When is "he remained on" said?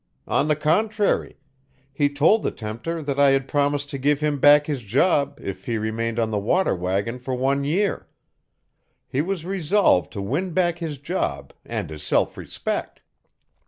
5.67-6.31